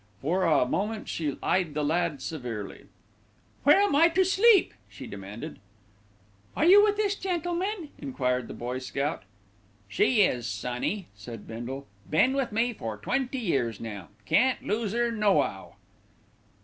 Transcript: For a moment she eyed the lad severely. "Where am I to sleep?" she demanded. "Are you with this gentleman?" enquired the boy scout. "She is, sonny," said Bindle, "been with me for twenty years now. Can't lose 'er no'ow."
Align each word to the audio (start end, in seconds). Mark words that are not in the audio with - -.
For 0.19 0.45
a 0.45 0.65
moment 0.65 1.07
she 1.07 1.37
eyed 1.43 1.75
the 1.75 1.83
lad 1.83 2.23
severely. 2.23 2.87
"Where 3.63 3.77
am 3.79 3.95
I 3.95 4.07
to 4.09 4.25
sleep?" 4.25 4.73
she 4.89 5.05
demanded. 5.05 5.59
"Are 6.55 6.65
you 6.65 6.83
with 6.83 6.97
this 6.97 7.13
gentleman?" 7.13 7.89
enquired 7.99 8.47
the 8.47 8.55
boy 8.55 8.79
scout. 8.79 9.21
"She 9.87 10.23
is, 10.23 10.47
sonny," 10.47 11.09
said 11.13 11.45
Bindle, 11.45 11.85
"been 12.09 12.33
with 12.33 12.51
me 12.51 12.73
for 12.73 12.97
twenty 12.97 13.37
years 13.37 13.79
now. 13.79 14.07
Can't 14.25 14.63
lose 14.65 14.95
'er 14.95 15.11
no'ow." 15.11 15.75